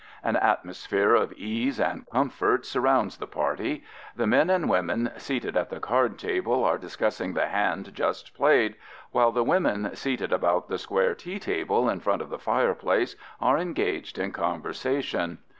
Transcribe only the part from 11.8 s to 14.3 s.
in front of the fireplace are engaged